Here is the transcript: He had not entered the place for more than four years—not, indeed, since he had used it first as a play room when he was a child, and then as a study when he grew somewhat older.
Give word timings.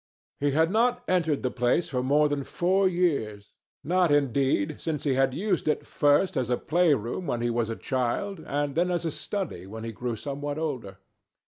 He 0.39 0.49
had 0.49 0.71
not 0.71 1.03
entered 1.07 1.43
the 1.43 1.51
place 1.51 1.87
for 1.89 2.01
more 2.01 2.27
than 2.27 2.43
four 2.43 2.87
years—not, 2.89 4.11
indeed, 4.11 4.81
since 4.81 5.03
he 5.03 5.13
had 5.13 5.35
used 5.35 5.67
it 5.67 5.85
first 5.85 6.35
as 6.35 6.49
a 6.49 6.57
play 6.57 6.95
room 6.95 7.27
when 7.27 7.41
he 7.41 7.51
was 7.51 7.69
a 7.69 7.75
child, 7.75 8.39
and 8.47 8.73
then 8.73 8.89
as 8.89 9.05
a 9.05 9.11
study 9.11 9.67
when 9.67 9.83
he 9.83 9.91
grew 9.91 10.15
somewhat 10.15 10.57
older. 10.57 10.97